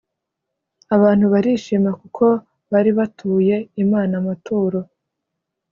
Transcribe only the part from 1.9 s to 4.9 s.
kuko bari batuye imana amaturo